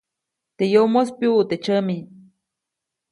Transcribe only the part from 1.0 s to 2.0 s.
pyuʼu teʼ tsyami.